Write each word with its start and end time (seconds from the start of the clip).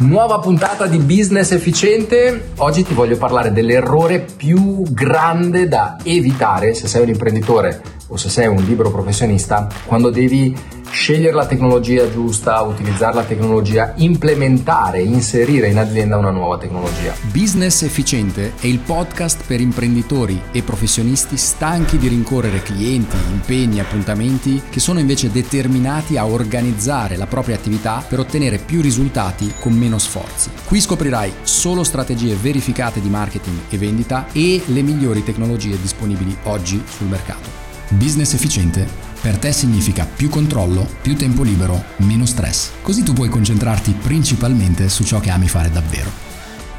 Nuova 0.00 0.38
puntata 0.38 0.86
di 0.86 0.96
Business 0.96 1.50
Efficiente. 1.50 2.52
Oggi 2.56 2.84
ti 2.84 2.94
voglio 2.94 3.18
parlare 3.18 3.52
dell'errore 3.52 4.24
più 4.34 4.82
grande 4.92 5.68
da 5.68 5.98
evitare 6.02 6.72
se 6.72 6.88
sei 6.88 7.02
un 7.02 7.08
imprenditore 7.08 7.82
o 8.06 8.16
se 8.16 8.30
sei 8.30 8.46
un 8.46 8.62
libero 8.62 8.90
professionista 8.90 9.68
quando 9.84 10.08
devi 10.08 10.56
scegliere 10.90 11.34
la 11.34 11.46
tecnologia 11.46 12.10
giusta, 12.10 12.60
utilizzare 12.62 13.14
la 13.14 13.22
tecnologia, 13.22 13.92
implementare, 13.96 15.00
inserire 15.00 15.68
in 15.68 15.78
azienda 15.78 16.16
una 16.16 16.30
nuova 16.30 16.58
tecnologia. 16.58 17.14
Business 17.32 17.82
Efficiente 17.82 18.52
è 18.60 18.66
il 18.66 18.80
podcast 18.80 19.44
per 19.46 19.60
imprenditori 19.60 20.40
e 20.52 20.62
professionisti 20.62 21.36
stanchi 21.36 21.96
di 21.96 22.08
rincorrere 22.08 22.62
clienti, 22.62 23.16
impegni, 23.30 23.80
appuntamenti 23.80 24.60
che 24.68 24.80
sono 24.80 24.98
invece 24.98 25.30
determinati 25.30 26.16
a 26.16 26.26
organizzare 26.26 27.16
la 27.16 27.26
propria 27.26 27.54
attività 27.54 28.04
per 28.06 28.18
ottenere 28.18 28.58
più 28.58 28.80
risultati 28.80 29.52
con 29.60 29.72
meno 29.72 29.98
sforzi. 29.98 30.50
Qui 30.64 30.80
scoprirai 30.80 31.32
solo 31.42 31.84
strategie 31.84 32.34
verificate 32.34 33.00
di 33.00 33.08
marketing 33.08 33.58
e 33.68 33.78
vendita 33.78 34.26
e 34.32 34.62
le 34.66 34.82
migliori 34.82 35.22
tecnologie 35.22 35.80
disponibili 35.80 36.36
oggi 36.44 36.82
sul 36.86 37.06
mercato. 37.06 37.48
Business 37.90 38.34
efficiente 38.34 39.09
per 39.20 39.38
te 39.38 39.52
significa 39.52 40.06
più 40.06 40.28
controllo, 40.28 40.86
più 41.02 41.14
tempo 41.16 41.42
libero, 41.42 41.82
meno 41.98 42.24
stress. 42.24 42.72
Così 42.82 43.02
tu 43.02 43.12
puoi 43.12 43.28
concentrarti 43.28 43.92
principalmente 43.92 44.88
su 44.88 45.04
ciò 45.04 45.20
che 45.20 45.30
ami 45.30 45.46
fare 45.46 45.70
davvero. 45.70 46.08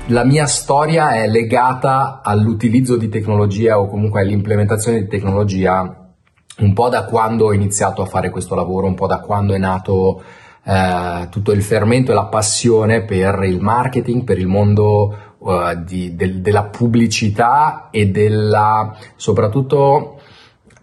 La 0.08 0.24
mia 0.24 0.48
storia 0.48 1.12
è 1.12 1.28
legata 1.28 2.22
all'utilizzo 2.24 2.98
di 2.98 3.10
tecnologia 3.10 3.80
o 3.80 3.88
comunque 3.88 4.22
all'implementazione 4.22 5.02
di 5.02 5.08
tecnologia 5.08 6.14
un 6.58 6.74
po' 6.74 6.90
da 6.90 7.06
quando 7.06 7.46
ho 7.46 7.54
iniziato 7.54 8.02
a 8.02 8.06
fare 8.06 8.30
questo 8.30 8.56
lavoro, 8.56 8.88
un 8.88 8.96
po' 8.96 9.08
da 9.08 9.20
quando 9.20 9.54
è 9.54 9.58
nato 9.58 10.22
eh, 10.64 11.28
tutto 11.30 11.52
il 11.52 11.64
fermento 11.64 12.12
e 12.12 12.16
la 12.16 12.26
passione 12.26 13.04
per 13.04 13.44
il 13.44 13.62
marketing, 13.62 14.24
per 14.24 14.38
il 14.38 14.48
mondo 14.48 15.16
uh, 15.38 15.84
di, 15.84 16.16
del, 16.16 16.42
della 16.42 16.66
pubblicità 16.66 17.90
e 17.90 18.08
della 18.08 18.96
soprattutto 19.16 20.21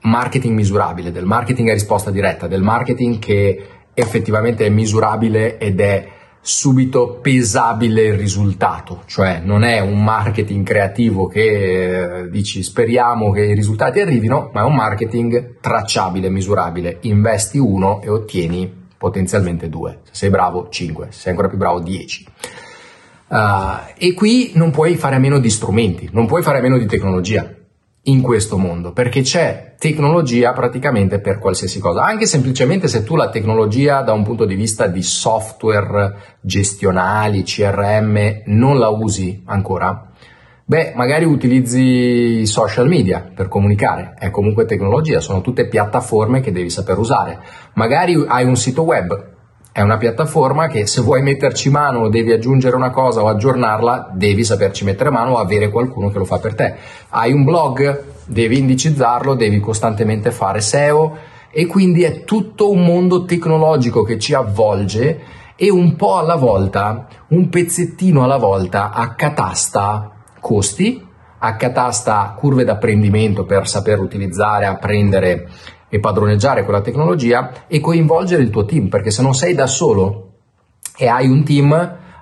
marketing 0.02 0.54
misurabile, 0.54 1.10
del 1.10 1.24
marketing 1.24 1.70
a 1.70 1.72
risposta 1.72 2.10
diretta, 2.10 2.46
del 2.46 2.62
marketing 2.62 3.18
che 3.18 3.66
effettivamente 3.94 4.64
è 4.64 4.68
misurabile 4.68 5.58
ed 5.58 5.80
è 5.80 6.08
subito 6.40 7.18
pesabile 7.20 8.02
il 8.02 8.14
risultato, 8.14 9.02
cioè 9.06 9.40
non 9.42 9.64
è 9.64 9.80
un 9.80 10.02
marketing 10.02 10.64
creativo 10.64 11.26
che 11.26 12.20
eh, 12.22 12.30
dici 12.30 12.62
speriamo 12.62 13.30
che 13.32 13.42
i 13.42 13.54
risultati 13.54 14.00
arrivino, 14.00 14.50
ma 14.54 14.62
è 14.62 14.64
un 14.64 14.74
marketing 14.74 15.56
tracciabile, 15.60 16.30
misurabile, 16.30 16.98
investi 17.02 17.58
uno 17.58 18.00
e 18.02 18.08
ottieni 18.08 18.86
potenzialmente 18.96 19.68
due, 19.68 20.00
se 20.04 20.14
sei 20.14 20.30
bravo 20.30 20.68
5, 20.70 21.08
se 21.10 21.20
sei 21.20 21.30
ancora 21.32 21.48
più 21.48 21.58
bravo 21.58 21.80
10. 21.80 22.26
Uh, 23.28 23.36
e 23.98 24.14
qui 24.14 24.52
non 24.54 24.70
puoi 24.70 24.96
fare 24.96 25.16
a 25.16 25.18
meno 25.18 25.38
di 25.38 25.50
strumenti, 25.50 26.08
non 26.12 26.26
puoi 26.26 26.42
fare 26.42 26.58
a 26.58 26.62
meno 26.62 26.78
di 26.78 26.86
tecnologia 26.86 27.57
in 28.02 28.22
questo 28.22 28.56
mondo, 28.56 28.92
perché 28.92 29.20
c'è 29.20 29.74
tecnologia 29.78 30.52
praticamente 30.52 31.20
per 31.20 31.38
qualsiasi 31.38 31.78
cosa, 31.78 32.02
anche 32.02 32.26
semplicemente 32.26 32.88
se 32.88 33.04
tu 33.04 33.16
la 33.16 33.28
tecnologia 33.28 34.02
da 34.02 34.12
un 34.12 34.24
punto 34.24 34.44
di 34.44 34.54
vista 34.54 34.86
di 34.86 35.02
software 35.02 36.38
gestionali, 36.40 37.42
CRM, 37.42 38.42
non 38.46 38.78
la 38.78 38.88
usi 38.88 39.42
ancora, 39.46 40.10
beh, 40.64 40.92
magari 40.96 41.24
utilizzi 41.24 42.44
social 42.46 42.88
media 42.88 43.30
per 43.34 43.48
comunicare, 43.48 44.14
è 44.18 44.30
comunque 44.30 44.64
tecnologia, 44.64 45.20
sono 45.20 45.40
tutte 45.40 45.68
piattaforme 45.68 46.40
che 46.40 46.52
devi 46.52 46.70
saper 46.70 46.98
usare. 46.98 47.40
Magari 47.74 48.24
hai 48.26 48.44
un 48.44 48.56
sito 48.56 48.82
web, 48.82 49.36
è 49.78 49.82
una 49.82 49.96
piattaforma 49.96 50.66
che 50.66 50.88
se 50.88 51.02
vuoi 51.02 51.22
metterci 51.22 51.70
mano 51.70 52.00
o 52.00 52.08
devi 52.08 52.32
aggiungere 52.32 52.74
una 52.74 52.90
cosa 52.90 53.22
o 53.22 53.28
aggiornarla, 53.28 54.10
devi 54.12 54.42
saperci 54.42 54.82
mettere 54.82 55.08
mano 55.10 55.34
o 55.34 55.38
avere 55.38 55.70
qualcuno 55.70 56.10
che 56.10 56.18
lo 56.18 56.24
fa 56.24 56.40
per 56.40 56.56
te. 56.56 56.74
Hai 57.10 57.32
un 57.32 57.44
blog, 57.44 58.02
devi 58.26 58.58
indicizzarlo, 58.58 59.36
devi 59.36 59.60
costantemente 59.60 60.32
fare 60.32 60.60
SEO 60.60 61.16
e 61.52 61.66
quindi 61.66 62.02
è 62.02 62.24
tutto 62.24 62.72
un 62.72 62.82
mondo 62.82 63.24
tecnologico 63.24 64.02
che 64.02 64.18
ci 64.18 64.34
avvolge 64.34 65.20
e 65.54 65.70
un 65.70 65.94
po' 65.94 66.16
alla 66.16 66.34
volta, 66.34 67.06
un 67.28 67.48
pezzettino 67.48 68.24
alla 68.24 68.36
volta 68.36 68.90
accatasta 68.90 70.10
costi, 70.40 71.06
accatasta 71.38 72.34
curve 72.36 72.64
d'apprendimento 72.64 73.44
per 73.44 73.68
saper 73.68 74.00
utilizzare, 74.00 74.66
apprendere 74.66 75.46
e 75.88 76.00
padroneggiare 76.00 76.64
quella 76.64 76.80
tecnologia 76.80 77.64
e 77.66 77.80
coinvolgere 77.80 78.42
il 78.42 78.50
tuo 78.50 78.64
team, 78.64 78.88
perché 78.88 79.10
se 79.10 79.22
non 79.22 79.34
sei 79.34 79.54
da 79.54 79.66
solo 79.66 80.32
e 80.96 81.06
hai 81.06 81.28
un 81.28 81.44
team, 81.44 81.72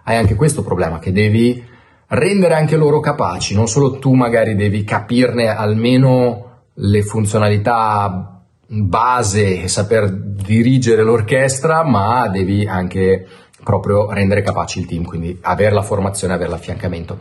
hai 0.04 0.16
anche 0.16 0.34
questo 0.34 0.62
problema 0.62 0.99
che 0.99 1.12
devi 1.12 1.65
rendere 2.09 2.55
anche 2.55 2.76
loro 2.76 3.00
capaci, 3.00 3.55
non 3.55 3.66
solo 3.66 3.99
tu 3.99 4.12
magari 4.15 4.55
devi 4.55 4.84
capirne 4.84 5.49
almeno 5.49 6.44
le 6.75 7.03
funzionalità 7.03 8.43
base 8.69 9.62
e 9.62 9.69
saper 9.69 10.10
dirigere 10.12 11.03
l'orchestra, 11.03 11.84
ma 11.84 12.28
devi 12.28 12.66
anche 12.66 13.26
proprio 13.62 14.12
rendere 14.12 14.43
capaci 14.43 14.81
il 14.81 14.87
team, 14.87 15.05
quindi 15.05 15.38
avere 15.43 15.75
la 15.75 15.82
formazione, 15.82 16.34
avere 16.34 16.50
l'affiancamento. 16.50 17.19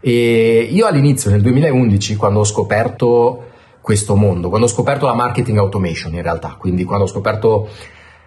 E 0.00 0.68
io 0.70 0.86
all'inizio, 0.86 1.30
nel 1.30 1.40
2011, 1.40 2.16
quando 2.16 2.40
ho 2.40 2.44
scoperto 2.44 3.44
questo 3.88 4.16
mondo, 4.16 4.50
quando 4.50 4.66
ho 4.66 4.68
scoperto 4.68 5.06
la 5.06 5.14
marketing 5.14 5.56
automation 5.56 6.12
in 6.12 6.20
realtà, 6.20 6.56
quindi 6.58 6.84
quando 6.84 7.06
ho 7.06 7.08
scoperto 7.08 7.70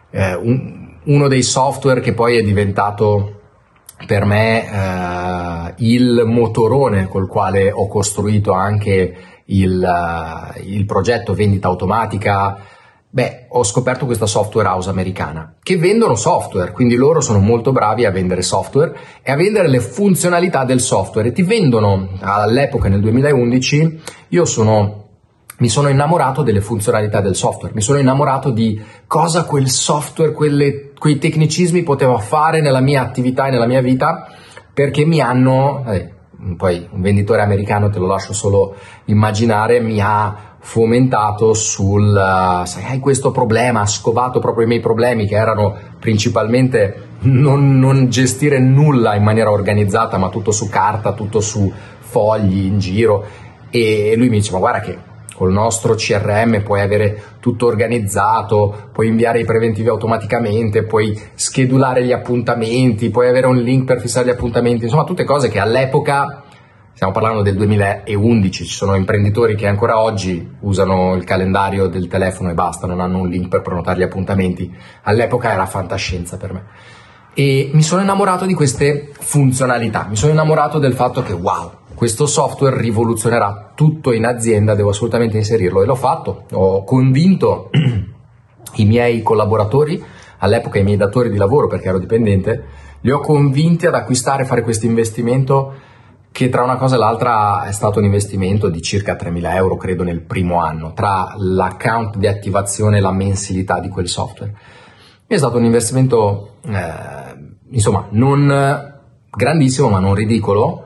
eh, 0.09 0.33
un, 0.33 0.95
uno 1.03 1.27
dei 1.27 1.43
software 1.43 2.01
che 2.01 2.15
poi 2.15 2.35
è 2.35 2.41
diventato 2.41 3.41
per 4.07 4.25
me 4.25 4.65
eh, 4.65 5.73
il 5.85 6.23
motorone 6.25 7.07
col 7.07 7.27
quale 7.27 7.71
ho 7.71 7.87
costruito 7.87 8.53
anche 8.53 9.15
il, 9.45 9.83
uh, 9.83 10.59
il 10.65 10.83
progetto 10.85 11.35
vendita 11.35 11.67
automatica, 11.67 12.57
beh, 13.07 13.45
ho 13.49 13.63
scoperto 13.63 14.07
questa 14.07 14.25
software 14.25 14.67
house 14.67 14.89
americana 14.89 15.57
che 15.61 15.77
vendono 15.77 16.15
software, 16.15 16.71
quindi 16.71 16.95
loro 16.95 17.21
sono 17.21 17.37
molto 17.37 17.71
bravi 17.71 18.05
a 18.05 18.09
vendere 18.09 18.41
software 18.41 18.97
e 19.21 19.31
a 19.31 19.35
vendere 19.35 19.67
le 19.67 19.79
funzionalità 19.79 20.65
del 20.65 20.79
software. 20.79 21.27
E 21.27 21.33
ti 21.33 21.43
vendono 21.43 22.09
all'epoca 22.21 22.89
nel 22.89 23.01
2011 23.01 24.01
io 24.29 24.45
sono 24.45 25.00
mi 25.61 25.69
sono 25.69 25.89
innamorato 25.89 26.41
delle 26.41 26.59
funzionalità 26.59 27.21
del 27.21 27.35
software, 27.35 27.73
mi 27.75 27.81
sono 27.81 27.99
innamorato 27.99 28.49
di 28.49 28.81
cosa 29.05 29.45
quel 29.45 29.69
software, 29.69 30.31
quelle, 30.31 30.91
quei 30.97 31.19
tecnicismi 31.19 31.83
poteva 31.83 32.17
fare 32.17 32.61
nella 32.61 32.81
mia 32.81 33.03
attività 33.03 33.45
e 33.45 33.51
nella 33.51 33.67
mia 33.67 33.81
vita, 33.81 34.27
perché 34.73 35.05
mi 35.05 35.21
hanno, 35.21 35.83
eh, 35.87 36.09
poi 36.57 36.87
un 36.91 37.01
venditore 37.01 37.43
americano 37.43 37.91
te 37.91 37.99
lo 37.99 38.07
lascio 38.07 38.33
solo 38.33 38.75
immaginare, 39.05 39.79
mi 39.81 39.99
ha 40.01 40.55
fomentato 40.57 41.53
sul, 41.53 42.09
uh, 42.09 42.65
sai, 42.65 42.83
hai 42.85 42.99
questo 42.99 43.29
problema, 43.29 43.81
ha 43.81 43.85
scovato 43.85 44.39
proprio 44.39 44.65
i 44.65 44.67
miei 44.67 44.79
problemi 44.81 45.27
che 45.27 45.35
erano 45.35 45.77
principalmente 45.99 47.09
non, 47.21 47.77
non 47.77 48.09
gestire 48.09 48.59
nulla 48.59 49.13
in 49.13 49.21
maniera 49.21 49.51
organizzata, 49.51 50.17
ma 50.17 50.29
tutto 50.29 50.51
su 50.51 50.69
carta, 50.69 51.13
tutto 51.13 51.39
su 51.39 51.71
fogli 51.99 52.65
in 52.65 52.79
giro. 52.79 53.25
E 53.69 54.15
lui 54.17 54.29
mi 54.29 54.37
dice, 54.37 54.51
ma 54.51 54.59
guarda 54.59 54.79
che 54.81 55.09
col 55.41 55.51
nostro 55.51 55.95
CRM 55.95 56.61
puoi 56.61 56.81
avere 56.81 57.19
tutto 57.39 57.65
organizzato, 57.65 58.89
puoi 58.93 59.07
inviare 59.07 59.39
i 59.39 59.43
preventivi 59.43 59.89
automaticamente, 59.89 60.83
puoi 60.83 61.19
schedulare 61.33 62.05
gli 62.05 62.11
appuntamenti, 62.11 63.09
puoi 63.09 63.27
avere 63.27 63.47
un 63.47 63.57
link 63.57 63.85
per 63.85 63.99
fissare 63.99 64.27
gli 64.27 64.29
appuntamenti, 64.29 64.83
insomma 64.83 65.03
tutte 65.03 65.23
cose 65.23 65.49
che 65.49 65.57
all'epoca, 65.57 66.43
stiamo 66.93 67.11
parlando 67.11 67.41
del 67.41 67.55
2011, 67.55 68.65
ci 68.65 68.71
sono 68.71 68.93
imprenditori 68.93 69.55
che 69.55 69.65
ancora 69.65 69.99
oggi 69.99 70.47
usano 70.59 71.15
il 71.15 71.23
calendario 71.23 71.87
del 71.87 72.07
telefono 72.07 72.51
e 72.51 72.53
basta, 72.53 72.85
non 72.85 72.99
hanno 72.99 73.21
un 73.21 73.27
link 73.27 73.47
per 73.47 73.61
prenotare 73.61 73.97
gli 73.97 74.03
appuntamenti, 74.03 74.71
all'epoca 75.01 75.51
era 75.51 75.65
fantascienza 75.65 76.37
per 76.37 76.53
me. 76.53 76.63
E 77.33 77.71
mi 77.73 77.81
sono 77.81 78.03
innamorato 78.03 78.45
di 78.45 78.53
queste 78.53 79.09
funzionalità, 79.11 80.05
mi 80.07 80.15
sono 80.15 80.33
innamorato 80.33 80.77
del 80.77 80.93
fatto 80.93 81.23
che 81.23 81.33
wow, 81.33 81.79
questo 82.01 82.25
software 82.25 82.81
rivoluzionerà 82.81 83.73
tutto 83.75 84.11
in 84.11 84.25
azienda, 84.25 84.73
devo 84.73 84.89
assolutamente 84.89 85.37
inserirlo 85.37 85.83
e 85.83 85.85
l'ho 85.85 85.93
fatto. 85.93 86.45
Ho 86.53 86.83
convinto 86.83 87.69
i 88.77 88.85
miei 88.85 89.21
collaboratori, 89.21 90.03
all'epoca 90.39 90.79
i 90.79 90.83
miei 90.83 90.97
datori 90.97 91.29
di 91.29 91.37
lavoro 91.37 91.67
perché 91.67 91.89
ero 91.89 91.99
dipendente, 91.99 92.65
li 93.01 93.11
ho 93.11 93.19
convinti 93.19 93.85
ad 93.85 93.93
acquistare 93.93 94.41
e 94.41 94.45
fare 94.47 94.63
questo 94.63 94.87
investimento 94.87 95.73
che 96.31 96.49
tra 96.49 96.63
una 96.63 96.75
cosa 96.75 96.95
e 96.95 96.97
l'altra 96.97 97.65
è 97.65 97.71
stato 97.71 97.99
un 97.99 98.05
investimento 98.05 98.69
di 98.69 98.81
circa 98.81 99.13
3.000 99.13 99.53
euro, 99.53 99.77
credo, 99.77 100.01
nel 100.01 100.21
primo 100.21 100.59
anno, 100.59 100.93
tra 100.93 101.35
l'account 101.37 102.17
di 102.17 102.25
attivazione 102.25 102.97
e 102.97 103.01
la 103.01 103.11
mensilità 103.11 103.79
di 103.79 103.89
quel 103.89 104.07
software. 104.07 104.55
È 105.27 105.37
stato 105.37 105.59
un 105.59 105.65
investimento, 105.65 106.55
eh, 106.65 107.53
insomma, 107.69 108.07
non 108.09 108.91
grandissimo, 109.29 109.89
ma 109.89 109.99
non 109.99 110.15
ridicolo, 110.15 110.85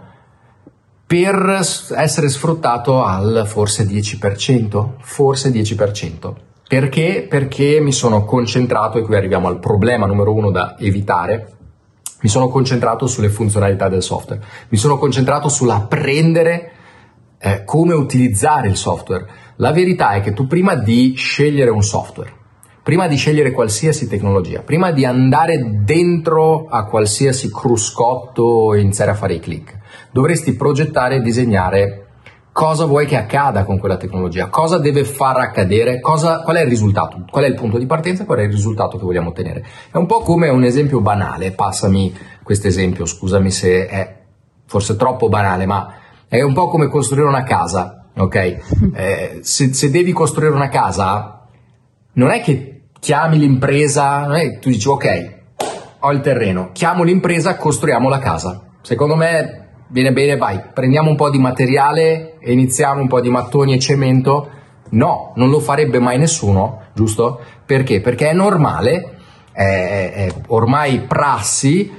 per 1.07 1.59
essere 1.95 2.29
sfruttato 2.29 3.03
al 3.03 3.43
forse 3.45 3.85
10%, 3.85 4.93
forse 4.99 5.51
10%. 5.51 6.33
Perché? 6.67 7.27
Perché 7.29 7.79
mi 7.79 7.91
sono 7.91 8.25
concentrato, 8.25 8.97
e 8.97 9.03
qui 9.03 9.15
arriviamo 9.15 9.47
al 9.47 9.59
problema 9.59 10.07
numero 10.07 10.33
uno 10.33 10.49
da 10.49 10.75
evitare, 10.79 11.53
mi 12.21 12.29
sono 12.29 12.47
concentrato 12.47 13.05
sulle 13.05 13.29
funzionalità 13.29 13.87
del 13.87 14.01
software, 14.01 14.43
mi 14.69 14.77
sono 14.77 14.97
concentrato 14.97 15.47
sull'apprendere 15.47 16.71
eh, 17.37 17.63
come 17.65 17.93
utilizzare 17.93 18.67
il 18.67 18.77
software. 18.77 19.27
La 19.57 19.71
verità 19.71 20.13
è 20.13 20.21
che 20.21 20.33
tu 20.33 20.47
prima 20.47 20.73
di 20.73 21.13
scegliere 21.15 21.69
un 21.69 21.83
software, 21.83 22.33
prima 22.81 23.07
di 23.07 23.15
scegliere 23.15 23.51
qualsiasi 23.51 24.07
tecnologia, 24.07 24.61
prima 24.61 24.91
di 24.91 25.05
andare 25.05 25.83
dentro 25.83 26.65
a 26.67 26.85
qualsiasi 26.85 27.51
cruscotto 27.51 28.73
e 28.73 28.79
iniziare 28.79 29.11
a 29.11 29.15
fare 29.15 29.35
i 29.35 29.39
click, 29.39 29.77
dovresti 30.11 30.55
progettare 30.55 31.15
e 31.15 31.21
disegnare 31.21 32.05
cosa 32.55 32.85
vuoi 32.85 33.05
che 33.05 33.17
accada 33.17 33.65
con 33.65 33.77
quella 33.77 33.97
tecnologia, 33.97 34.47
cosa 34.47 34.77
deve 34.77 35.03
far 35.03 35.39
accadere, 35.39 35.99
cosa, 35.99 36.39
qual 36.39 36.55
è 36.55 36.61
il 36.61 36.69
risultato, 36.69 37.25
qual 37.29 37.43
è 37.43 37.47
il 37.47 37.55
punto 37.55 37.77
di 37.77 37.85
partenza 37.85 38.23
qual 38.23 38.39
è 38.39 38.43
il 38.43 38.49
risultato 38.49 38.97
che 38.97 39.03
vogliamo 39.03 39.31
ottenere. 39.31 39.61
È 39.91 39.97
un 39.97 40.05
po' 40.05 40.21
come 40.21 40.47
un 40.47 40.63
esempio 40.63 41.01
banale, 41.01 41.51
passami 41.51 42.15
questo 42.43 42.67
esempio, 42.67 43.05
scusami 43.05 43.51
se 43.51 43.87
è 43.87 44.21
forse 44.67 44.95
troppo 44.95 45.27
banale, 45.27 45.65
ma 45.65 45.95
è 46.29 46.41
un 46.41 46.53
po' 46.53 46.69
come 46.69 46.87
costruire 46.87 47.27
una 47.27 47.43
casa, 47.43 48.05
ok? 48.15 48.35
Eh, 48.93 49.39
se, 49.41 49.73
se, 49.73 49.91
devi 49.91 50.13
costruire 50.13 50.53
una 50.53 50.69
casa, 50.69 51.47
non 52.13 52.29
è 52.29 52.39
che 52.39 52.83
chiami 53.01 53.37
l'impresa, 53.37 54.29
che 54.33 54.59
tu 54.59 54.69
dici 54.69 54.87
ok, 54.87 55.33
ho 55.99 56.11
il 56.13 56.21
terreno, 56.21 56.69
chiamo 56.71 57.03
l'impresa, 57.03 57.57
costruiamo 57.57 58.07
la 58.07 58.19
casa. 58.19 58.61
Secondo 58.81 59.15
me 59.15 59.64
Bene, 59.87 60.11
bene, 60.11 60.35
vai, 60.35 60.59
prendiamo 60.73 61.11
un 61.11 61.15
po' 61.15 61.29
di 61.29 61.37
materiale 61.37 62.39
e 62.39 62.51
iniziamo 62.51 63.01
un 63.01 63.07
po' 63.07 63.21
di 63.21 63.29
mattoni 63.29 63.75
e 63.75 63.79
cemento. 63.79 64.49
No, 64.89 65.31
non 65.35 65.49
lo 65.51 65.59
farebbe 65.59 65.99
mai 65.99 66.17
nessuno, 66.17 66.85
giusto? 66.93 67.39
Perché? 67.63 68.01
Perché 68.01 68.29
è 68.29 68.33
normale, 68.33 69.17
è, 69.51 70.11
è 70.15 70.33
ormai 70.47 71.01
prassi 71.01 71.91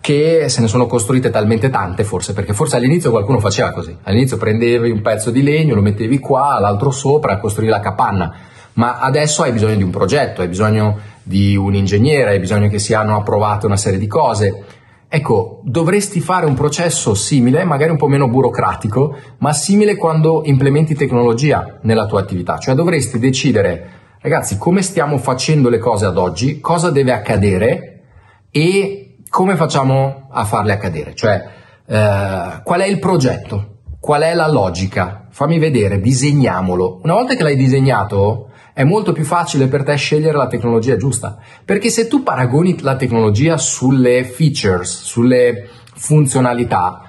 che 0.00 0.48
se 0.48 0.60
ne 0.60 0.68
sono 0.68 0.86
costruite 0.86 1.30
talmente 1.30 1.68
tante 1.68 2.04
forse, 2.04 2.32
perché 2.32 2.52
forse 2.52 2.76
all'inizio 2.76 3.10
qualcuno 3.10 3.40
faceva 3.40 3.72
così, 3.72 3.96
all'inizio 4.04 4.36
prendevi 4.36 4.90
un 4.90 5.02
pezzo 5.02 5.32
di 5.32 5.42
legno, 5.42 5.74
lo 5.74 5.82
mettevi 5.82 6.18
qua, 6.20 6.60
l'altro 6.60 6.92
sopra, 6.92 7.38
costruivi 7.38 7.72
la 7.72 7.80
capanna, 7.80 8.34
ma 8.74 8.98
adesso 8.98 9.42
hai 9.42 9.52
bisogno 9.52 9.74
di 9.74 9.82
un 9.82 9.90
progetto, 9.90 10.42
hai 10.42 10.48
bisogno 10.48 10.98
di 11.24 11.56
un 11.56 11.74
ingegnere, 11.74 12.30
hai 12.30 12.40
bisogno 12.40 12.68
che 12.68 12.78
siano 12.78 13.16
approvate 13.16 13.66
una 13.66 13.76
serie 13.76 13.98
di 13.98 14.06
cose, 14.06 14.64
Ecco, 15.14 15.60
dovresti 15.64 16.20
fare 16.20 16.46
un 16.46 16.54
processo 16.54 17.12
simile, 17.12 17.64
magari 17.64 17.90
un 17.90 17.98
po' 17.98 18.08
meno 18.08 18.30
burocratico, 18.30 19.14
ma 19.40 19.52
simile 19.52 19.94
quando 19.94 20.40
implementi 20.46 20.94
tecnologia 20.94 21.80
nella 21.82 22.06
tua 22.06 22.20
attività. 22.20 22.56
Cioè 22.56 22.74
dovresti 22.74 23.18
decidere, 23.18 23.90
ragazzi, 24.22 24.56
come 24.56 24.80
stiamo 24.80 25.18
facendo 25.18 25.68
le 25.68 25.76
cose 25.76 26.06
ad 26.06 26.16
oggi, 26.16 26.60
cosa 26.60 26.90
deve 26.90 27.12
accadere 27.12 28.04
e 28.50 29.18
come 29.28 29.54
facciamo 29.56 30.28
a 30.30 30.46
farle 30.46 30.72
accadere. 30.72 31.14
Cioè, 31.14 31.44
eh, 31.84 32.62
qual 32.64 32.80
è 32.80 32.86
il 32.86 32.98
progetto? 32.98 33.80
Qual 34.00 34.22
è 34.22 34.32
la 34.32 34.48
logica? 34.48 35.26
Fammi 35.28 35.58
vedere, 35.58 36.00
disegniamolo. 36.00 37.00
Una 37.02 37.12
volta 37.12 37.34
che 37.34 37.42
l'hai 37.42 37.56
disegnato, 37.56 38.48
è 38.74 38.84
molto 38.84 39.12
più 39.12 39.24
facile 39.24 39.66
per 39.66 39.84
te 39.84 39.94
scegliere 39.96 40.36
la 40.36 40.46
tecnologia 40.46 40.96
giusta. 40.96 41.38
Perché 41.64 41.90
se 41.90 42.08
tu 42.08 42.22
paragoni 42.22 42.80
la 42.80 42.96
tecnologia 42.96 43.56
sulle 43.56 44.24
features, 44.24 45.02
sulle 45.02 45.68
funzionalità, 45.94 47.02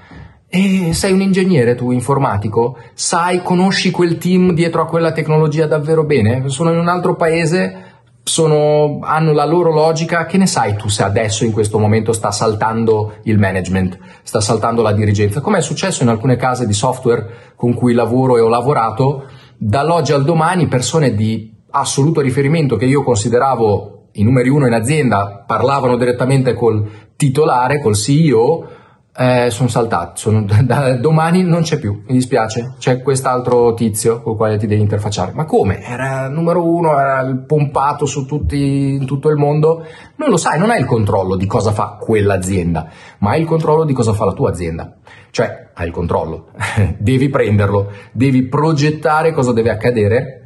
e 0.56 0.94
sei 0.94 1.12
un 1.14 1.22
ingegnere 1.22 1.74
tu 1.74 1.90
informatico, 1.90 2.78
sai, 2.94 3.42
conosci 3.42 3.90
quel 3.90 4.20
team 4.20 4.52
dietro 4.52 4.84
a 4.84 4.86
quella 4.86 5.12
tecnologia 5.12 5.66
davvero 5.66 6.04
bene? 6.04 6.48
Sono 6.50 6.72
in 6.72 6.78
un 6.78 6.88
altro 6.88 7.16
paese, 7.16 7.94
sono, 8.24 9.00
hanno 9.02 9.32
la 9.32 9.46
loro 9.46 9.72
logica, 9.72 10.26
che 10.26 10.38
ne 10.38 10.46
sai 10.46 10.76
tu 10.76 10.90
se 10.90 11.02
adesso 11.02 11.44
in 11.44 11.52
questo 11.52 11.80
momento 11.80 12.14
sta 12.14 12.30
saltando 12.30 13.16
il 13.24 13.40
management, 13.40 13.98
sta 14.22 14.42
saltando 14.42 14.84
la 14.84 14.94
dirigenza, 14.94 15.42
come 15.42 15.58
è 15.58 15.62
successo 15.62 16.04
in 16.04 16.10
alcune 16.10 16.36
case 16.36 16.68
di 16.68 16.74
software 16.74 17.54
con 17.56 17.74
cui 17.74 17.94
lavoro 17.94 18.38
e 18.38 18.42
ho 18.42 18.48
lavorato, 18.48 19.26
dall'oggi 19.58 20.12
al 20.12 20.24
domani 20.24 20.68
persone 20.68 21.16
di 21.16 21.53
assoluto 21.76 22.22
riferimento 22.22 22.76
che 22.76 22.86
io 22.86 23.04
consideravo 23.04 24.10
i 24.14 24.24
numeri 24.24 24.50
uno 24.50 24.68
in 24.68 24.74
azienda 24.74 25.44
parlavano 25.46 25.98
direttamente 25.98 26.54
col 26.54 26.88
titolare, 27.16 27.82
col 27.82 27.96
CEO, 27.96 28.68
eh, 29.16 29.50
sono 29.50 29.70
saltati, 29.70 30.20
sono, 30.22 30.46
da 30.64 30.96
domani 30.98 31.44
non 31.44 31.62
c'è 31.62 31.80
più, 31.80 32.04
mi 32.06 32.14
dispiace, 32.14 32.76
c'è 32.78 33.02
quest'altro 33.02 33.74
tizio 33.74 34.22
con 34.22 34.34
il 34.34 34.38
quale 34.38 34.58
ti 34.58 34.68
devi 34.68 34.82
interfacciare. 34.82 35.32
Ma 35.34 35.46
come? 35.46 35.82
Era 35.82 36.26
il 36.26 36.32
numero 36.32 36.64
uno, 36.64 37.00
era 37.00 37.22
il 37.22 37.44
pompato 37.46 38.06
su 38.06 38.26
tutti, 38.26 38.94
in 38.94 39.06
tutto 39.06 39.30
il 39.30 39.38
mondo? 39.38 39.84
Non 40.18 40.30
lo 40.30 40.38
sai, 40.38 40.60
non 40.60 40.70
hai 40.70 40.80
il 40.80 40.86
controllo 40.86 41.36
di 41.36 41.48
cosa 41.48 41.72
fa 41.72 41.98
quell'azienda, 42.00 42.90
ma 43.20 43.32
hai 43.32 43.42
il 43.42 43.48
controllo 43.48 43.84
di 43.84 43.94
cosa 43.94 44.14
fa 44.14 44.26
la 44.26 44.34
tua 44.34 44.50
azienda. 44.50 44.96
Cioè, 45.32 45.70
hai 45.74 45.88
il 45.88 45.94
controllo, 45.94 46.50
devi 47.00 47.30
prenderlo, 47.30 47.92
devi 48.12 48.44
progettare 48.44 49.32
cosa 49.32 49.54
deve 49.54 49.72
accadere 49.72 50.43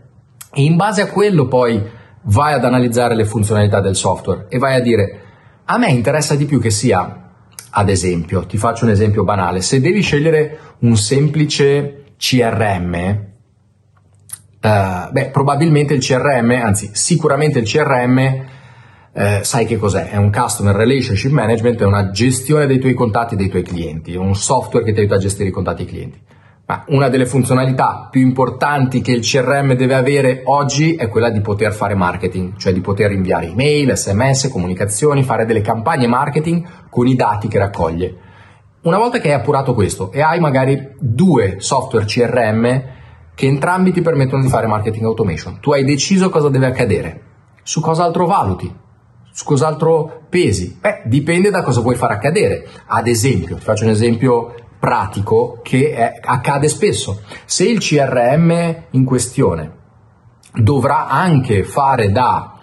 e 0.53 0.63
in 0.63 0.75
base 0.75 1.01
a 1.01 1.07
quello 1.07 1.47
poi 1.47 1.81
vai 2.23 2.53
ad 2.53 2.65
analizzare 2.65 3.15
le 3.15 3.25
funzionalità 3.25 3.79
del 3.79 3.95
software 3.95 4.45
e 4.49 4.57
vai 4.57 4.75
a 4.75 4.81
dire 4.81 5.21
a 5.65 5.77
me 5.77 5.89
interessa 5.89 6.35
di 6.35 6.45
più 6.45 6.61
che 6.61 6.69
sia, 6.69 7.31
ad 7.69 7.89
esempio, 7.89 8.45
ti 8.45 8.57
faccio 8.57 8.85
un 8.85 8.91
esempio 8.91 9.23
banale, 9.23 9.61
se 9.61 9.81
devi 9.81 10.01
scegliere 10.01 10.59
un 10.79 10.95
semplice 10.95 12.13
CRM, 12.17 12.93
uh, 12.93 14.67
eh, 14.67 15.09
beh, 15.11 15.29
probabilmente 15.31 15.93
il 15.93 15.99
CRM, 15.99 16.51
anzi 16.51 16.89
sicuramente 16.93 17.59
il 17.59 17.65
CRM, 17.65 18.45
eh, 19.13 19.39
sai 19.43 19.65
che 19.65 19.77
cos'è? 19.77 20.11
È 20.11 20.15
un 20.15 20.31
Customer 20.31 20.75
Relationship 20.75 21.31
Management, 21.31 21.81
è 21.81 21.85
una 21.85 22.11
gestione 22.11 22.65
dei 22.65 22.79
tuoi 22.79 22.93
contatti 22.93 23.33
e 23.33 23.37
dei 23.37 23.49
tuoi 23.49 23.63
clienti, 23.63 24.13
è 24.13 24.17
un 24.17 24.35
software 24.35 24.85
che 24.85 24.93
ti 24.93 24.99
aiuta 24.99 25.15
a 25.15 25.19
gestire 25.19 25.49
i 25.49 25.51
contatti 25.51 25.83
dei 25.83 25.91
clienti. 25.91 26.19
Ma 26.69 26.83
una 26.87 27.07
delle 27.07 27.25
funzionalità 27.25 28.09
più 28.11 28.19
importanti 28.19 28.99
che 28.99 29.13
il 29.13 29.21
CRM 29.21 29.73
deve 29.73 29.93
avere 29.93 30.41
oggi 30.43 30.95
è 30.95 31.07
quella 31.07 31.29
di 31.29 31.39
poter 31.39 31.71
fare 31.71 31.95
marketing, 31.95 32.57
cioè 32.57 32.73
di 32.73 32.81
poter 32.81 33.13
inviare 33.13 33.47
email, 33.47 33.95
sms, 33.95 34.49
comunicazioni, 34.49 35.23
fare 35.23 35.45
delle 35.45 35.61
campagne 35.61 36.07
marketing 36.07 36.89
con 36.89 37.07
i 37.07 37.15
dati 37.15 37.47
che 37.47 37.57
raccoglie. 37.57 38.17
Una 38.81 38.97
volta 38.97 39.19
che 39.19 39.29
hai 39.29 39.39
appurato 39.39 39.73
questo 39.73 40.11
e 40.11 40.21
hai 40.21 40.41
magari 40.41 40.91
due 40.99 41.55
software 41.59 42.05
CRM 42.05 42.83
che 43.33 43.45
entrambi 43.45 43.93
ti 43.93 44.01
permettono 44.01 44.41
di 44.41 44.49
fare 44.49 44.67
marketing 44.67 45.05
automation, 45.05 45.61
tu 45.61 45.71
hai 45.71 45.85
deciso 45.85 46.29
cosa 46.29 46.49
deve 46.49 46.65
accadere, 46.65 47.21
su 47.63 47.79
cosa 47.79 48.03
altro 48.03 48.25
valuti, 48.25 48.69
su 49.31 49.45
cos'altro 49.45 50.23
pesi? 50.29 50.79
Beh, 50.81 51.03
dipende 51.05 51.49
da 51.49 51.61
cosa 51.61 51.79
vuoi 51.79 51.95
far 51.95 52.11
accadere. 52.11 52.67
Ad 52.87 53.07
esempio, 53.07 53.55
ti 53.55 53.63
faccio 53.63 53.83
un 53.83 53.91
esempio 53.91 54.53
pratico 54.79 55.59
che 55.63 55.91
è, 55.91 56.19
accade 56.21 56.67
spesso. 56.67 57.21
Se 57.45 57.67
il 57.67 57.79
CRM 57.79 58.83
in 58.91 59.05
questione 59.05 59.75
dovrà 60.53 61.07
anche 61.07 61.63
fare 61.63 62.11
da 62.11 62.57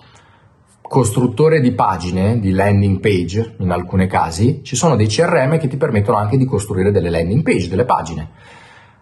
costruttore 0.81 1.61
di 1.61 1.73
pagine, 1.73 2.39
di 2.39 2.51
landing 2.51 3.01
page 3.01 3.57
in 3.59 3.71
alcuni 3.71 4.07
casi, 4.07 4.61
ci 4.63 4.77
sono 4.77 4.97
dei 4.97 5.07
CRM 5.07 5.59
che 5.59 5.69
ti 5.69 5.77
permettono 5.77 6.19
anche 6.19 6.37
di 6.37 6.45
costruire 6.45 6.91
delle 6.91 7.11
landing 7.11 7.43
page, 7.43 7.69
delle 7.69 7.85
pagine. 7.85 8.31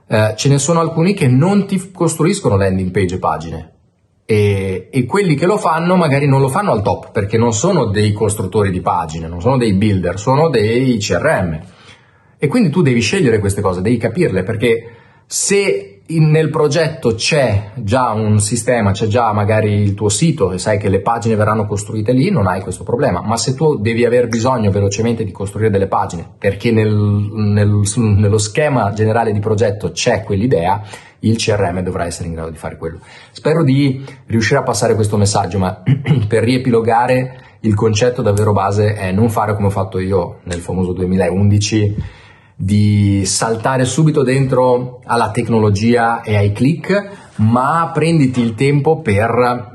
Eh, 0.07 0.35
ce 0.37 0.49
ne 0.49 0.59
sono 0.59 0.81
alcuni 0.81 1.15
che 1.15 1.27
non 1.29 1.67
ti 1.67 1.91
costruiscono 1.91 2.57
landing 2.57 2.91
page 2.91 3.15
e 3.17 3.19
pagine, 3.19 3.73
e, 4.25 4.89
e, 4.91 5.05
quelli 5.05 5.35
che 5.35 5.47
lo 5.47 5.59
fanno 5.59 5.97
magari 5.97 6.27
non 6.27 6.41
lo 6.41 6.49
fanno 6.49 6.71
al 6.71 6.83
top 6.83 7.11
perché 7.11 7.37
non 7.37 7.53
sono 7.53 7.87
dei 7.87 8.13
costruttori 8.13 8.71
di 8.71 8.81
pagine, 8.81 9.27
non 9.27 9.41
sono 9.41 9.59
dei 9.59 9.75
builder, 9.75 10.19
sono 10.19 10.49
dei 10.49 10.97
CRM. 10.99 11.61
E 12.45 12.49
quindi 12.49 12.71
tu 12.71 12.83
devi 12.83 12.99
scegliere 12.99 13.39
queste 13.39 13.61
cose, 13.61 13.83
devi 13.83 13.99
capirle, 13.99 14.43
perché 14.43 14.91
se 15.27 16.01
in, 16.05 16.29
nel 16.29 16.51
progetto 16.51 17.15
c'è 17.15 17.71
già 17.77 18.11
un 18.11 18.41
sistema, 18.41 18.91
c'è 18.91 19.07
già 19.07 19.33
magari 19.33 19.75
il 19.75 19.95
tuo 19.95 20.09
sito 20.09 20.51
e 20.51 20.59
sai 20.59 20.77
che 20.77 20.89
le 20.89 21.03
pagine 21.03 21.37
verranno 21.37 21.67
costruite 21.67 22.11
lì, 22.11 22.31
non 22.31 22.49
hai 22.49 22.61
questo 22.61 22.83
problema. 22.83 23.23
Ma 23.23 23.37
se 23.37 23.55
tu 23.55 23.77
devi 23.77 24.05
aver 24.05 24.27
bisogno 24.27 24.73
velocemente 24.73 25.23
di 25.23 25.31
costruire 25.31 25.71
delle 25.71 25.87
pagine, 25.87 26.29
perché 26.37 26.73
nel, 26.73 26.93
nel, 26.93 27.81
nello 27.95 28.39
schema 28.39 28.93
generale 28.93 29.31
di 29.33 29.39
progetto 29.39 29.93
c'è 29.93 30.25
quell'idea, 30.25 30.83
il 31.21 31.37
CRM 31.37 31.79
dovrà 31.83 32.07
essere 32.07 32.27
in 32.27 32.35
grado 32.35 32.51
di 32.51 32.57
fare 32.57 32.77
quello. 32.77 32.99
Spero 33.31 33.63
di 33.63 34.05
riuscire 34.27 34.59
a 34.59 34.65
passare 34.65 34.97
questo 34.97 35.17
messaggio, 35.17 35.61
ma 35.61 35.81
per 36.27 36.43
riepilogare 36.43 37.59
il 37.61 37.75
concetto 37.75 38.21
davvero 38.21 38.53
base 38.53 38.95
è 38.95 39.13
non 39.13 39.31
fare 39.31 39.55
come 39.55 39.69
ho 39.69 39.71
fatto 39.71 40.01
io 40.01 40.41
nel 40.43 40.59
famoso 40.59 40.93
2011 40.93 42.21
di 42.57 43.25
saltare 43.25 43.85
subito 43.85 44.23
dentro 44.23 45.01
alla 45.05 45.31
tecnologia 45.31 46.23
e 46.23 46.37
ai 46.37 46.53
click, 46.53 47.33
ma 47.37 47.91
prenditi 47.93 48.41
il 48.41 48.55
tempo 48.55 49.01
per 49.01 49.71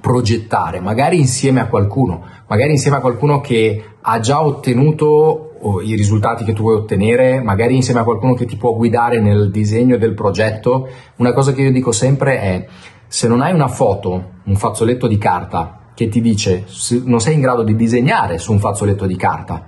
progettare, 0.00 0.80
magari 0.80 1.18
insieme 1.18 1.60
a 1.60 1.66
qualcuno, 1.66 2.24
magari 2.46 2.70
insieme 2.70 2.98
a 2.98 3.00
qualcuno 3.00 3.40
che 3.40 3.84
ha 4.00 4.20
già 4.20 4.44
ottenuto 4.44 5.46
i 5.82 5.94
risultati 5.94 6.44
che 6.44 6.52
tu 6.52 6.62
vuoi 6.62 6.76
ottenere, 6.76 7.42
magari 7.42 7.74
insieme 7.74 8.00
a 8.00 8.04
qualcuno 8.04 8.34
che 8.34 8.46
ti 8.46 8.56
può 8.56 8.74
guidare 8.74 9.20
nel 9.20 9.50
disegno 9.50 9.98
del 9.98 10.14
progetto. 10.14 10.88
Una 11.16 11.32
cosa 11.32 11.52
che 11.52 11.62
io 11.62 11.72
dico 11.72 11.92
sempre 11.92 12.40
è 12.40 12.66
se 13.06 13.28
non 13.28 13.40
hai 13.40 13.52
una 13.52 13.68
foto, 13.68 14.30
un 14.44 14.56
fazzoletto 14.56 15.06
di 15.06 15.18
carta 15.18 15.90
che 15.94 16.08
ti 16.08 16.20
dice 16.22 16.64
non 17.04 17.20
sei 17.20 17.34
in 17.34 17.40
grado 17.40 17.62
di 17.62 17.76
disegnare 17.76 18.38
su 18.38 18.52
un 18.52 18.58
fazzoletto 18.58 19.04
di 19.04 19.16
carta, 19.16 19.64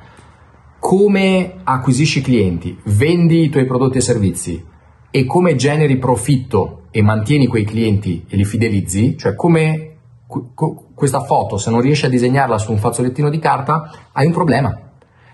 come 0.83 1.61
acquisisci 1.63 2.23
clienti, 2.23 2.77
vendi 2.87 3.45
i 3.45 3.49
tuoi 3.51 3.67
prodotti 3.67 3.99
e 3.99 4.01
servizi 4.01 4.67
e 5.13 5.25
come 5.27 5.55
generi 5.55 5.97
profitto 5.97 6.87
e 6.91 7.03
mantieni 7.03 7.47
quei 7.47 7.63
clienti 7.63 8.25
e 8.29 8.37
li 8.37 8.45
fidelizzi, 8.45 9.17
cioè 9.17 9.37
come 9.37 9.99
questa 10.93 11.21
foto, 11.21 11.57
se 11.57 11.71
non 11.71 11.81
riesci 11.81 12.07
a 12.07 12.09
disegnarla 12.09 12.59
su 12.59 12.73
un 12.73 12.79
fazzolettino 12.79 13.31
di 13.31 13.39
carta, 13.39 13.93
hai 14.11 14.27
un 14.27 14.33
problema, 14.33 14.77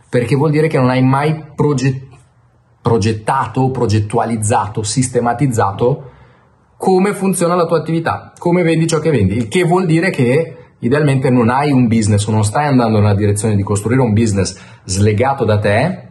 perché 0.06 0.36
vuol 0.36 0.50
dire 0.50 0.68
che 0.68 0.76
non 0.76 0.90
hai 0.90 1.02
mai 1.02 1.42
proget- 1.54 2.06
progettato, 2.82 3.70
progettualizzato, 3.70 4.82
sistematizzato 4.82 6.10
come 6.76 7.14
funziona 7.14 7.54
la 7.54 7.64
tua 7.64 7.78
attività, 7.78 8.34
come 8.36 8.62
vendi 8.62 8.86
ciò 8.86 8.98
che 8.98 9.10
vendi, 9.10 9.36
il 9.36 9.48
che 9.48 9.64
vuol 9.64 9.86
dire 9.86 10.10
che 10.10 10.57
idealmente 10.80 11.30
non 11.30 11.48
hai 11.50 11.70
un 11.70 11.88
business 11.88 12.26
o 12.26 12.32
non 12.32 12.44
stai 12.44 12.66
andando 12.66 12.98
nella 12.98 13.14
direzione 13.14 13.56
di 13.56 13.62
costruire 13.62 14.00
un 14.00 14.12
business 14.12 14.56
slegato 14.84 15.44
da 15.44 15.58
te, 15.58 16.06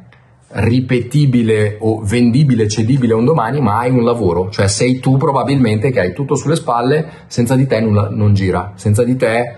ripetibile 0.49 1.77
o 1.79 2.01
vendibile, 2.03 2.67
cedibile 2.67 3.13
un 3.13 3.25
domani, 3.25 3.59
ma 3.59 3.79
hai 3.79 3.91
un 3.91 4.03
lavoro, 4.03 4.49
cioè 4.49 4.67
sei 4.67 4.99
tu 4.99 5.17
probabilmente 5.17 5.91
che 5.91 5.99
hai 5.99 6.13
tutto 6.13 6.35
sulle 6.35 6.55
spalle, 6.55 7.09
senza 7.27 7.55
di 7.55 7.67
te 7.67 7.79
non, 7.81 8.09
non 8.11 8.33
gira, 8.33 8.73
senza 8.75 9.03
di 9.03 9.15
te 9.15 9.55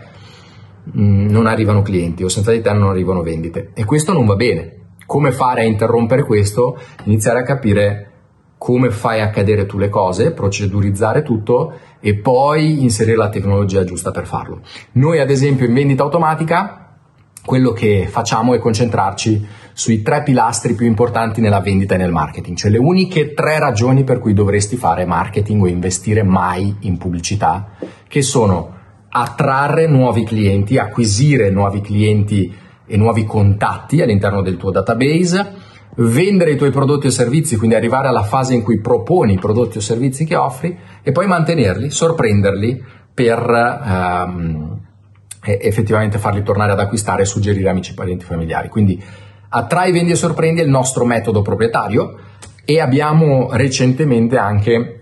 mh, 0.84 1.02
mm, 1.02 1.30
non 1.30 1.46
arrivano 1.46 1.82
clienti 1.82 2.24
o 2.24 2.30
senza 2.30 2.52
di 2.52 2.62
te 2.62 2.72
non 2.74 2.90
arrivano 2.90 3.22
vendite 3.22 3.72
e 3.74 3.86
questo 3.86 4.14
non 4.14 4.26
va 4.26 4.36
bene. 4.36 4.76
Come 5.06 5.32
fare 5.32 5.62
a 5.62 5.66
interrompere 5.66 6.24
questo? 6.24 6.78
Iniziare 7.06 7.40
a 7.40 7.44
capire 7.44 8.10
come 8.60 8.92
fai 8.92 9.22
a 9.22 9.26
accadere 9.26 9.66
tu 9.66 9.78
le 9.78 9.90
cose, 9.90 10.32
procedurizzare 10.32 11.24
tutto 11.24 11.74
e 12.00 12.16
poi 12.16 12.82
inserire 12.82 13.18
la 13.18 13.30
tecnologia 13.30 13.84
giusta 13.84 14.12
per 14.12 14.26
farlo. 14.26 14.62
Noi 14.94 15.20
ad 15.20 15.30
esempio 15.30 15.66
in 15.66 15.74
vendita 15.74 16.04
automatica 16.04 16.90
quello 17.46 17.72
che 17.72 18.08
facciamo 18.10 18.54
è 18.54 18.60
concentrarci 18.60 19.48
sui 19.74 20.02
tre 20.02 20.24
pilastri 20.24 20.76
più 20.76 20.86
importanti 20.86 21.42
nella 21.42 21.62
vendita 21.62 21.96
e 21.96 21.98
nel 21.98 22.12
marketing, 22.12 22.58
cioè 22.58 22.70
le 22.70 22.78
uniche 22.78 23.34
tre 23.34 23.60
ragioni 23.60 24.04
per 24.04 24.20
cui 24.20 24.34
dovresti 24.34 24.76
fare 24.76 25.06
marketing 25.06 25.64
o 25.64 25.68
investire 25.68 26.22
mai 26.22 26.76
in 26.82 26.98
pubblicità, 26.98 27.70
che 28.08 28.22
sono 28.22 28.76
attrarre 29.10 29.88
nuovi 29.88 30.24
clienti, 30.24 30.78
acquisire 30.78 31.50
nuovi 31.50 31.82
clienti 31.82 32.54
e 32.86 32.98
nuovi 32.98 33.24
contatti 33.24 34.02
all'interno 34.02 34.42
del 34.42 34.58
tuo 34.58 34.72
database, 34.72 35.54
vendere 36.00 36.52
i 36.52 36.56
tuoi 36.56 36.72
prodotti 36.72 37.08
o 37.08 37.12
servizi, 37.12 37.58
quindi 37.58 37.76
arrivare 37.76 38.08
alla 38.08 38.24
fase 38.24 38.54
in 38.54 38.64
cui 38.64 38.80
proponi 38.80 39.34
i 39.34 39.40
prodotti 39.40 39.78
o 39.78 39.82
servizi 39.82 40.26
che 40.26 40.36
offri 40.36 40.78
e 41.02 41.12
poi 41.12 41.28
mantenerli, 41.28 41.90
sorprenderli 41.90 42.84
per 43.14 43.40
um, 43.50 44.80
effettivamente 45.42 46.18
farli 46.18 46.44
tornare 46.44 46.72
ad 46.72 46.80
acquistare 46.80 47.24
e 47.24 47.26
suggerire 47.26 47.70
amici, 47.70 47.94
parenti, 47.94 48.24
familiari. 48.24 48.70
Quindi 48.70 49.02
attrai, 49.50 49.92
vendi 49.92 50.12
e 50.12 50.16
sorprendi 50.16 50.62
è 50.62 50.64
il 50.64 50.70
nostro 50.70 51.06
metodo 51.06 51.42
proprietario 51.42 52.18
e 52.64 52.80
abbiamo 52.80 53.50
recentemente 53.52 54.38
anche 54.38 54.99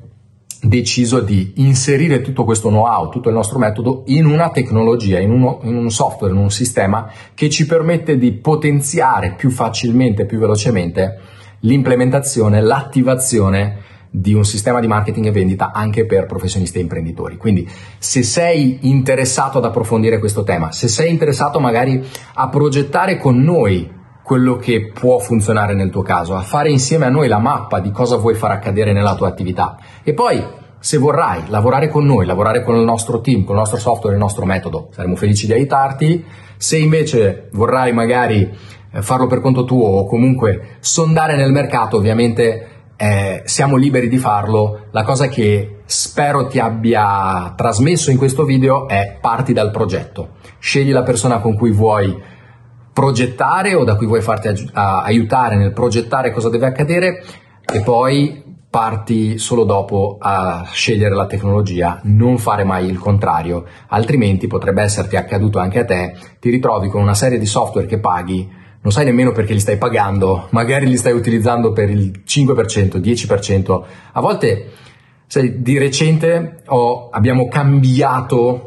deciso 0.62 1.20
di 1.20 1.54
inserire 1.58 2.22
tutto 2.22 2.44
questo 2.44 2.70
know-how, 2.70 3.10
tutto 3.10 3.30
il 3.30 3.36
nostro 3.36 3.60
metodo 3.60 4.04
in 4.08 4.26
una 4.26 4.50
tecnologia, 4.50 5.20
in, 5.20 5.32
uno, 5.32 5.60
in 5.64 5.76
un 5.76 5.90
software, 5.90 6.34
in 6.34 6.40
un 6.40 6.50
sistema 6.50 7.12
che 7.34 7.50
ci 7.50 7.66
permette 7.66 8.18
di 8.18 8.34
potenziare 8.34 9.34
più 9.36 9.50
facilmente, 9.50 10.26
più 10.26 10.40
velocemente 10.40 11.20
l'implementazione, 11.62 12.62
l'attivazione 12.62 13.86
di 14.10 14.34
un 14.34 14.46
sistema 14.46 14.80
di 14.80 14.88
marketing 14.88 15.28
e 15.28 15.32
vendita 15.32 15.72
anche 15.72 16.06
per 16.06 16.26
professionisti 16.26 16.80
e 16.80 16.82
imprenditori. 16.82 17.38
Quindi 17.38 17.68
se 17.98 18.24
sei 18.24 18.80
interessato 18.82 19.58
ad 19.58 19.66
approfondire 19.66 20.20
questo 20.20 20.44
tema, 20.44 20.72
se 20.72 20.88
sei 20.88 21.12
interessato 21.12 21.60
magari 21.60 22.04
a 22.34 22.50
progettare 22.50 23.18
con 23.18 23.42
noi 23.42 23.96
quello 24.28 24.58
che 24.58 24.92
può 24.94 25.20
funzionare 25.20 25.74
nel 25.74 25.90
tuo 25.90 26.02
caso, 26.02 26.36
a 26.36 26.42
fare 26.42 26.70
insieme 26.70 27.06
a 27.06 27.10
noi 27.10 27.30
la 27.30 27.40
mappa 27.40 27.80
di 27.80 27.92
cosa 27.92 28.18
vuoi 28.18 28.34
far 28.34 28.52
accadere 28.52 28.92
nella 28.92 29.16
tua 29.16 29.30
attività 29.30 29.78
e 30.04 30.14
poi 30.14 30.44
se 30.80 30.98
vorrai 30.98 31.44
lavorare 31.48 31.88
con 31.88 32.06
noi, 32.06 32.26
lavorare 32.26 32.62
con 32.62 32.76
il 32.76 32.84
nostro 32.84 33.22
team, 33.22 33.46
con 33.46 33.56
il 33.56 33.62
nostro 33.62 33.80
software, 33.80 34.18
il 34.18 34.22
nostro 34.22 34.44
metodo, 34.44 34.90
saremo 34.92 35.16
felici 35.16 35.46
di 35.46 35.54
aiutarti. 35.54 36.26
Se 36.58 36.78
invece 36.78 37.48
vorrai 37.54 37.94
magari 37.94 38.52
eh, 38.92 39.02
farlo 39.02 39.28
per 39.28 39.40
conto 39.40 39.64
tuo 39.64 39.88
o 39.88 40.06
comunque 40.06 40.76
sondare 40.82 41.38
nel 41.38 41.54
mercato, 41.54 41.96
ovviamente 41.96 42.68
eh, 42.98 43.44
siamo 43.46 43.78
liberi 43.78 44.10
di 44.10 44.18
farlo. 44.18 44.88
La 44.92 45.04
cosa 45.04 45.30
che 45.30 45.84
spero 45.86 46.48
ti 46.48 46.60
abbia 46.60 47.54
trasmesso 47.56 48.12
in 48.12 48.18
questo 48.18 48.44
video 48.44 48.90
è 48.90 49.20
parti 49.22 49.54
dal 49.54 49.72
progetto. 49.72 50.32
Scegli 50.60 50.92
la 50.92 51.04
persona 51.04 51.40
con 51.40 51.56
cui 51.56 51.72
vuoi 51.72 52.36
progettare 52.98 53.76
o 53.76 53.84
da 53.84 53.96
cui 53.96 54.08
vuoi 54.08 54.22
farti 54.22 54.48
ai- 54.48 54.70
aiutare 54.74 55.56
nel 55.56 55.72
progettare 55.72 56.32
cosa 56.32 56.50
deve 56.50 56.66
accadere 56.66 57.24
e 57.72 57.82
poi 57.82 58.44
parti 58.72 59.38
solo 59.38 59.66
dopo 59.66 60.18
a 60.20 60.68
scegliere 60.72 61.14
la 61.14 61.28
tecnologia, 61.28 62.00
non 62.06 62.40
fare 62.40 62.64
mai 62.64 62.88
il 62.88 62.98
contrario, 62.98 63.66
altrimenti 63.90 64.48
potrebbe 64.48 64.82
esserti 64.82 65.16
accaduto 65.16 65.60
anche 65.60 65.78
a 65.78 65.86
te, 65.86 66.16
ti 66.40 66.50
ritrovi 66.50 66.90
con 66.90 67.04
una 67.04 67.14
serie 67.14 67.38
di 67.38 67.46
software 67.46 67.86
che 67.86 68.00
paghi 68.00 68.50
non 68.82 68.92
sai 68.92 69.06
nemmeno 69.06 69.32
perché 69.32 69.54
li 69.54 69.60
stai 69.60 69.78
pagando, 69.78 70.48
magari 70.50 70.88
li 70.88 70.98
stai 70.98 71.14
utilizzando 71.14 71.74
per 71.74 71.92
il 71.92 72.24
5%, 72.26 72.98
10%. 72.98 73.84
A 74.14 74.22
volte, 74.22 74.72
sai, 75.28 75.62
di 75.62 75.78
recente 75.78 76.62
ho, 76.66 77.10
abbiamo 77.10 77.48
cambiato 77.48 78.67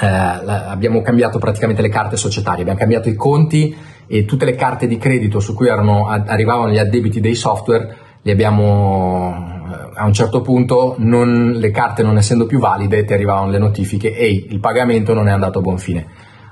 eh, 0.00 0.06
abbiamo 0.06 1.00
cambiato 1.02 1.38
praticamente 1.38 1.82
le 1.82 1.88
carte 1.88 2.16
societarie, 2.16 2.60
abbiamo 2.60 2.78
cambiato 2.78 3.08
i 3.08 3.14
conti 3.14 3.74
e 4.06 4.24
tutte 4.24 4.44
le 4.44 4.54
carte 4.54 4.86
di 4.86 4.98
credito 4.98 5.40
su 5.40 5.54
cui 5.54 5.68
erano, 5.68 6.06
arrivavano 6.08 6.70
gli 6.70 6.78
addebiti 6.78 7.20
dei 7.20 7.34
software, 7.34 7.96
li 8.22 8.30
abbiamo 8.30 9.34
eh, 9.68 9.98
a 9.98 10.04
un 10.04 10.12
certo 10.12 10.40
punto, 10.42 10.96
non, 10.98 11.52
le 11.52 11.70
carte 11.70 12.02
non 12.02 12.16
essendo 12.16 12.46
più 12.46 12.58
valide, 12.58 13.04
ti 13.04 13.12
arrivavano 13.12 13.50
le 13.50 13.58
notifiche, 13.58 14.14
ehi, 14.14 14.48
il 14.50 14.60
pagamento 14.60 15.14
non 15.14 15.28
è 15.28 15.32
andato 15.32 15.58
a 15.58 15.62
buon 15.62 15.78
fine 15.78 16.06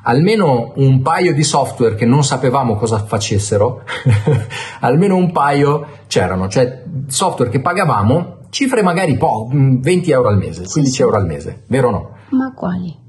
almeno 0.04 0.72
un 0.76 1.02
paio 1.02 1.32
di 1.32 1.42
software 1.42 1.94
che 1.94 2.04
non 2.04 2.24
sapevamo 2.24 2.76
cosa 2.76 2.98
facessero, 2.98 3.84
almeno 4.80 5.16
un 5.16 5.32
paio 5.32 5.86
c'erano, 6.06 6.48
cioè 6.48 6.82
software 7.06 7.50
che 7.50 7.60
pagavamo, 7.60 8.40
cifre 8.50 8.82
magari 8.82 9.16
po', 9.16 9.48
20 9.50 10.10
euro 10.10 10.28
al 10.28 10.36
mese, 10.36 10.66
15 10.70 10.90
sì, 10.90 11.02
euro 11.02 11.16
al 11.16 11.26
mese, 11.26 11.62
vero 11.68 11.88
o 11.88 11.90
no? 11.90 12.10
Ma 12.30 12.52
quali? 12.54 13.03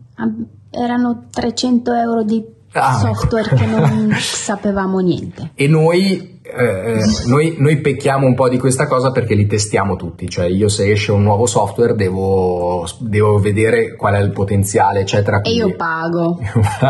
Erano 0.71 1.25
300 1.31 1.93
euro 1.93 2.23
di 2.23 2.43
ah, 2.73 2.99
ecco. 3.01 3.13
software 3.13 3.45
ecco. 3.45 3.55
che 3.55 3.65
non 3.65 4.11
sapevamo 4.19 4.99
niente. 4.99 5.51
E 5.55 5.67
noi 5.67 6.33
eh, 6.47 6.99
noi, 7.25 7.55
noi, 7.57 7.81
pecchiamo 7.81 8.27
un 8.27 8.35
po' 8.35 8.47
di 8.47 8.59
questa 8.59 8.85
cosa 8.85 9.11
perché 9.11 9.33
li 9.33 9.47
testiamo 9.47 9.95
tutti, 9.95 10.29
cioè 10.29 10.45
io 10.45 10.69
se 10.69 10.91
esce 10.91 11.11
un 11.11 11.23
nuovo 11.23 11.47
software 11.47 11.95
devo, 11.95 12.87
devo 12.99 13.39
vedere 13.39 13.95
qual 13.95 14.13
è 14.13 14.19
il 14.19 14.31
potenziale, 14.31 15.01
eccetera. 15.01 15.41
Quindi... 15.41 15.59
E 15.59 15.63
io 15.63 15.75
pago. 15.75 16.39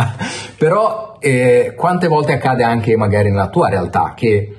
Però 0.59 1.17
eh, 1.19 1.73
quante 1.75 2.07
volte 2.07 2.33
accade 2.33 2.63
anche 2.63 2.95
magari 2.97 3.29
nella 3.29 3.49
tua 3.49 3.69
realtà 3.69 4.13
che 4.15 4.55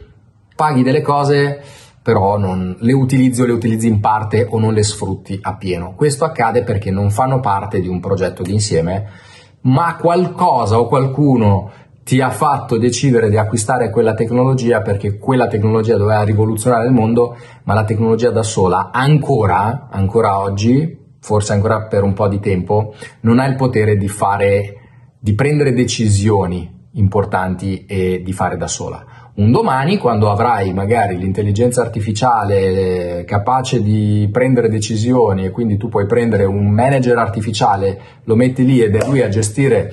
paghi 0.56 0.82
delle 0.82 1.02
cose 1.02 1.62
però 2.06 2.38
non 2.38 2.76
le 2.78 2.92
utilizzi 2.92 3.42
o 3.42 3.46
le 3.46 3.52
utilizzi 3.52 3.88
in 3.88 3.98
parte 3.98 4.46
o 4.48 4.60
non 4.60 4.72
le 4.72 4.84
sfrutti 4.84 5.36
appieno. 5.42 5.94
Questo 5.96 6.24
accade 6.24 6.62
perché 6.62 6.92
non 6.92 7.10
fanno 7.10 7.40
parte 7.40 7.80
di 7.80 7.88
un 7.88 7.98
progetto 7.98 8.44
d'insieme, 8.44 9.08
ma 9.62 9.96
qualcosa 9.96 10.78
o 10.78 10.86
qualcuno 10.86 11.68
ti 12.04 12.20
ha 12.20 12.30
fatto 12.30 12.78
decidere 12.78 13.28
di 13.28 13.36
acquistare 13.36 13.90
quella 13.90 14.14
tecnologia 14.14 14.82
perché 14.82 15.18
quella 15.18 15.48
tecnologia 15.48 15.96
doveva 15.96 16.22
rivoluzionare 16.22 16.86
il 16.86 16.92
mondo, 16.92 17.36
ma 17.64 17.74
la 17.74 17.82
tecnologia 17.82 18.30
da 18.30 18.44
sola 18.44 18.90
ancora, 18.92 19.88
ancora 19.90 20.38
oggi, 20.38 21.16
forse 21.18 21.54
ancora 21.54 21.88
per 21.88 22.04
un 22.04 22.12
po' 22.12 22.28
di 22.28 22.38
tempo, 22.38 22.94
non 23.22 23.40
ha 23.40 23.46
il 23.46 23.56
potere 23.56 23.96
di 23.96 24.06
fare, 24.06 24.74
di 25.18 25.34
prendere 25.34 25.72
decisioni 25.72 26.88
importanti 26.92 27.84
e 27.84 28.22
di 28.24 28.32
fare 28.32 28.56
da 28.56 28.68
sola. 28.68 29.15
Un 29.36 29.50
domani, 29.50 29.98
quando 29.98 30.30
avrai 30.30 30.72
magari 30.72 31.18
l'intelligenza 31.18 31.82
artificiale 31.82 33.22
capace 33.26 33.82
di 33.82 34.26
prendere 34.32 34.70
decisioni 34.70 35.44
e 35.44 35.50
quindi 35.50 35.76
tu 35.76 35.90
puoi 35.90 36.06
prendere 36.06 36.46
un 36.46 36.70
manager 36.70 37.18
artificiale, 37.18 38.00
lo 38.24 38.34
metti 38.34 38.64
lì 38.64 38.80
ed 38.80 38.96
è 38.96 39.06
lui 39.06 39.20
a 39.20 39.28
gestire 39.28 39.92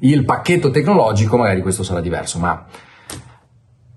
il 0.00 0.26
pacchetto 0.26 0.70
tecnologico, 0.70 1.38
magari 1.38 1.62
questo 1.62 1.82
sarà 1.82 2.02
diverso, 2.02 2.38
ma 2.38 2.66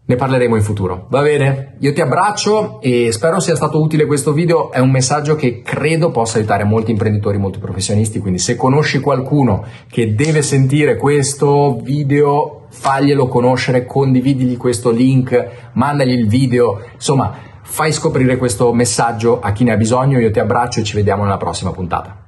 ne 0.08 0.16
parleremo 0.16 0.56
in 0.56 0.62
futuro. 0.62 1.08
Va 1.10 1.22
bene? 1.22 1.76
Io 1.80 1.92
ti 1.92 2.02
abbraccio 2.02 2.80
e 2.82 3.12
spero 3.12 3.40
sia 3.40 3.56
stato 3.56 3.82
utile 3.82 4.06
questo 4.06 4.34
video. 4.34 4.72
È 4.72 4.80
un 4.80 4.92
messaggio 4.92 5.36
che 5.36 5.62
credo 5.64 6.12
possa 6.12 6.38
aiutare 6.38 6.64
molti 6.64 6.92
imprenditori, 6.92 7.38
molti 7.38 7.60
professionisti. 7.60 8.20
Quindi, 8.20 8.40
se 8.40 8.56
conosci 8.56 9.00
qualcuno 9.00 9.66
che 9.90 10.14
deve 10.14 10.42
sentire 10.44 10.96
questo 10.96 11.80
video, 11.82 12.68
faglielo 12.70 13.28
conoscere, 13.28 13.86
condividigli 13.86 14.58
questo 14.58 14.92
link, 14.92 15.72
mandagli 15.74 16.14
il 16.14 16.28
video. 16.28 16.82
Insomma, 16.94 17.34
fai 17.64 17.92
scoprire 17.92 18.38
questo 18.38 18.72
messaggio 18.74 19.40
a 19.40 19.52
chi 19.52 19.64
ne 19.64 19.74
ha 19.74 19.78
bisogno. 19.78 20.20
Io 20.20 20.30
ti 20.30 20.40
abbraccio 20.40 20.82
e 20.82 20.84
ci 20.84 20.96
vediamo 20.96 21.24
nella 21.24 21.38
prossima 21.38 21.72
puntata. 21.72 22.20